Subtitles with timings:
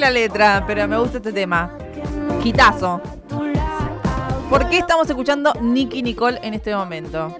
[0.00, 1.76] la letra, pero me gusta este tema.
[2.42, 3.00] Quitazo.
[4.50, 7.36] ¿Por qué estamos escuchando Nicky Nicole en este momento?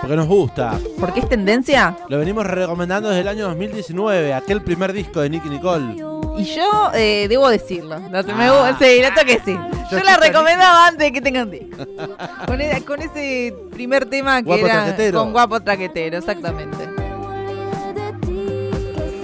[0.00, 0.78] Porque nos gusta.
[1.00, 1.96] ¿Por qué es tendencia?
[2.08, 5.96] Lo venimos recomendando desde el año 2019, aquel primer disco de Nicky Nicole.
[6.38, 7.98] Y yo eh, debo decirlo.
[7.98, 8.76] No, te- me Ah.
[8.78, 9.58] sí, noto que sí.
[9.90, 11.84] Yo la recomendaba antes de que tengan disco.
[12.46, 15.18] Con, e- con ese primer tema que Guapo era traquetero.
[15.20, 16.76] con guapo traquetero, exactamente.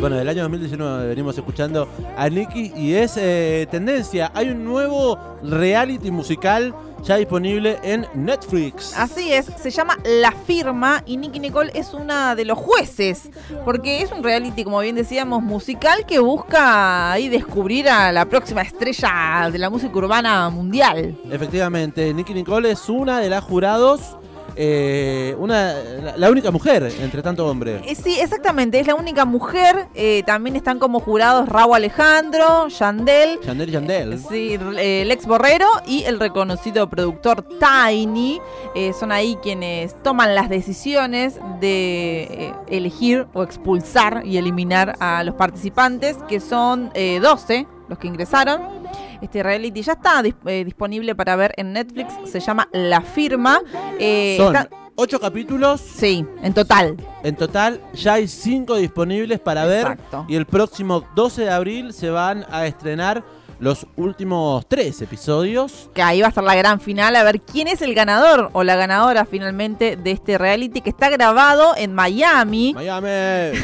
[0.02, 4.32] Bueno, del año 2019 venimos escuchando a Nicky y es eh, tendencia.
[4.34, 8.98] Hay un nuevo reality musical ya disponible en Netflix.
[8.98, 13.30] Así es, se llama La Firma y Nicky Nicole es una de los jueces,
[13.64, 18.62] porque es un reality, como bien decíamos, musical que busca ahí descubrir a la próxima
[18.62, 21.16] estrella de la música urbana mundial.
[21.30, 24.16] Efectivamente, Nicky Nicole es una de las jurados,
[24.56, 27.80] eh, una, la, la única mujer entre tanto hombre.
[27.84, 29.86] Eh, sí, exactamente, es la única mujer.
[29.94, 34.18] eh, también están como jurados Raúl Alejandro, Yandel, Yandel Yandel.
[34.18, 38.40] Sí, eh, Lex Borrero y el reconocido productor Tiny
[38.74, 45.22] eh, son ahí quienes toman las decisiones de eh, elegir o expulsar y eliminar a
[45.24, 48.81] los participantes, que son eh, 12 los que ingresaron.
[49.22, 53.60] Este reality ya está dis- eh, disponible para ver en Netflix, se llama La Firma.
[53.98, 55.80] Eh, Son está- ocho capítulos.
[55.80, 56.96] Sí, en total.
[57.22, 59.82] En total ya hay cinco disponibles para ver.
[59.82, 60.26] Exacto.
[60.28, 63.22] Y el próximo 12 de abril se van a estrenar
[63.62, 65.88] los últimos tres episodios.
[65.94, 68.64] Que ahí va a estar la gran final, a ver quién es el ganador o
[68.64, 72.72] la ganadora finalmente de este reality que está grabado en Miami.
[72.74, 73.08] Miami.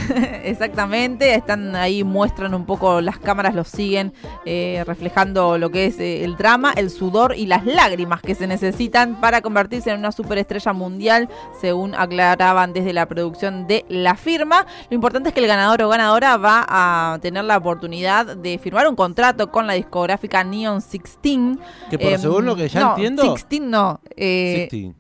[0.45, 4.13] Exactamente, están ahí, muestran un poco, las cámaras los siguen
[4.47, 8.47] eh, reflejando lo que es eh, el drama, el sudor y las lágrimas que se
[8.47, 11.29] necesitan para convertirse en una superestrella mundial,
[11.61, 14.65] según aclaraban desde la producción de la firma.
[14.91, 18.87] Lo importante es que el ganador o ganadora va a tener la oportunidad de firmar
[18.87, 21.59] un contrato con la discográfica Neon 16.
[21.91, 23.23] Que por Em, según lo que ya no, entiendo.
[23.25, 24.01] 16 no.
[24.17, 24.95] Eh, 16.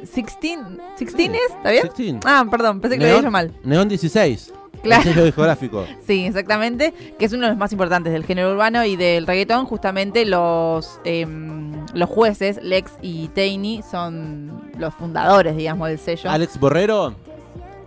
[0.00, 0.58] 16,
[0.98, 1.82] 16 es, ¿está bien?
[1.82, 2.16] 16.
[2.24, 3.52] Ah, perdón, pensé que lo había dicho mal.
[3.64, 4.52] Neon 16.
[4.82, 5.10] Claro.
[5.10, 5.84] El discográfico.
[6.06, 9.66] Sí, exactamente, que es uno de los más importantes del género urbano y del reggaetón.
[9.66, 16.30] Justamente los, em, los jueces, Lex y Tainy, son los fundadores, digamos, del sello.
[16.30, 17.14] Alex Borrero.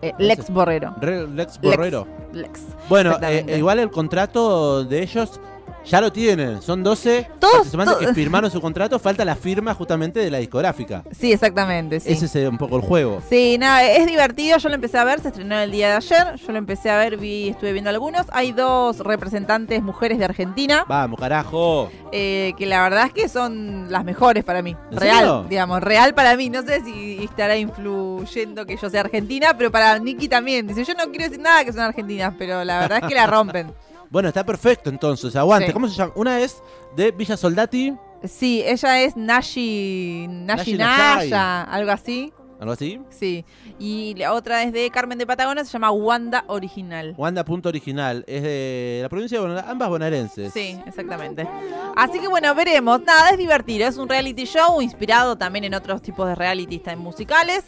[0.02, 0.96] Eh, Lex Borrero.
[1.00, 2.08] Re- Lex Borrero.
[2.34, 2.62] Lex.
[2.90, 5.40] Bueno, eh, igual el contrato de ellos
[5.86, 6.62] ya lo tienen.
[6.62, 9.00] Son 12 Todos- participantes que firmaron su contrato.
[9.00, 11.04] Falta la firma justamente de la discográfica.
[11.12, 12.12] Sí, exactamente, sí.
[12.12, 13.22] Ese es eh, un poco el juego.
[13.30, 14.58] Sí, nada, es divertido.
[14.58, 16.36] Yo lo empecé a ver, se estrenó el día de ayer.
[16.36, 18.26] Yo lo empecé a ver, vi, estuve viendo algunos.
[18.32, 21.90] Hay dos representantes mujeres de Argentina, Vamos, carajo.
[22.12, 24.76] eh, que la verdad es que son las mejores para mí.
[24.92, 25.46] ¿En Real, serio?
[25.50, 26.50] digamos, real para mí.
[26.50, 30.68] No sé si estará influyendo que yo sea argentina, pero para Nicky también.
[30.68, 33.28] Dice, yo no quiero decir nada que son argentinas, pero la verdad es que la
[33.28, 33.74] rompen.
[34.12, 35.36] Bueno, está perfecto entonces.
[35.38, 35.68] Aguante.
[35.68, 35.74] Sí.
[35.74, 36.12] ¿Cómo se llama?
[36.16, 36.62] Una es
[36.96, 37.96] de Villa Soldati.
[38.26, 41.30] Sí, ella es Nashi, Nashi Nashi Nashai.
[41.30, 42.34] Naya, algo así.
[42.62, 43.02] Algo así.
[43.10, 43.44] Sí.
[43.80, 47.16] Y la otra es de Carmen de Patagones, se llama Wanda Original.
[47.18, 48.24] Wanda Punto Original.
[48.28, 50.54] Es de la provincia de Buenos ambas bonaerenses.
[50.54, 51.48] Sí, exactamente.
[51.96, 53.02] Así que bueno, veremos.
[53.02, 53.88] Nada, es divertido.
[53.88, 57.64] Es un reality show inspirado también en otros tipos de también musicales.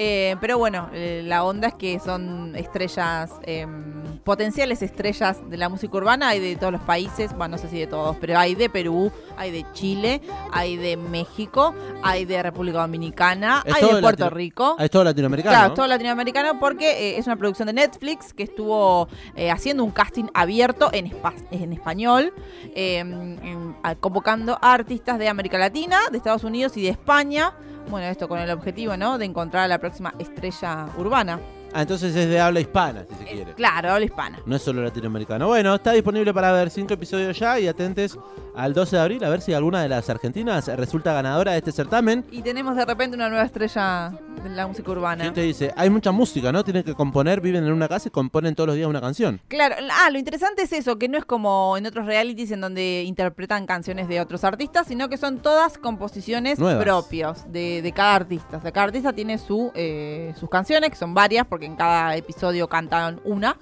[0.00, 3.66] Eh, pero bueno, eh, la onda es que son estrellas, eh,
[4.24, 6.28] potenciales estrellas de la música urbana.
[6.28, 9.10] Hay de todos los países, bueno, no sé si de todos, pero hay de Perú,
[9.36, 10.22] hay de Chile,
[10.52, 14.76] hay de México, hay de República Dominicana, Es hay de Puerto latino- Rico.
[14.78, 15.56] Ah, es todo latinoamericano.
[15.56, 19.90] Claro, todo latinoamericano porque eh, es una producción de Netflix que estuvo eh, haciendo un
[19.90, 22.32] casting abierto en, espa- en español,
[22.74, 27.52] eh, en- a- convocando a artistas de América Latina, de Estados Unidos y de España.
[27.90, 29.18] Bueno, esto con el objetivo, ¿no?
[29.18, 31.40] De encontrar a la próxima estrella urbana.
[31.74, 33.52] Ah, entonces es de habla hispana, si se quiere.
[33.54, 34.38] Claro, habla hispana.
[34.46, 35.48] No es solo latinoamericano.
[35.48, 38.16] Bueno, está disponible para ver cinco episodios ya y atentes
[38.54, 41.72] al 12 de abril a ver si alguna de las argentinas resulta ganadora de este
[41.72, 42.24] certamen.
[42.30, 44.12] Y tenemos de repente una nueva estrella
[44.44, 45.22] la música urbana.
[45.22, 45.72] ¿Quién te dice?
[45.76, 46.62] Hay mucha música, ¿no?
[46.64, 49.40] Tienen que componer, viven en una casa y componen todos los días una canción.
[49.48, 53.02] Claro, ah, lo interesante es eso, que no es como en otros realities en donde
[53.04, 56.82] interpretan canciones de otros artistas, sino que son todas composiciones Nuevas.
[56.84, 58.56] propias de, de cada artista.
[58.58, 62.16] O sea, cada artista tiene su, eh, sus canciones, que son varias, porque en cada
[62.16, 63.56] episodio cantan una.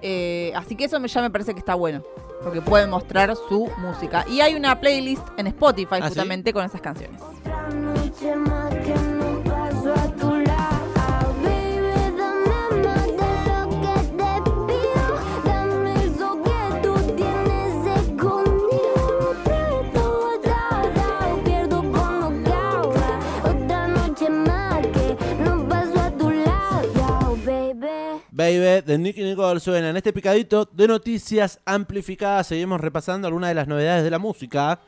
[0.00, 2.02] Eh, así que eso me- ya me parece que está bueno,
[2.44, 4.24] porque pueden mostrar su música.
[4.30, 6.02] Y hay una playlist en Spotify ¿Ah, sí?
[6.08, 7.20] justamente con esas canciones.
[28.38, 32.46] Baby de Nicky Nicole suena en este picadito de noticias amplificadas.
[32.46, 34.78] Seguimos repasando algunas de las novedades de la música.